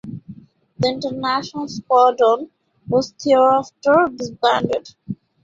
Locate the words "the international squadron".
0.79-2.49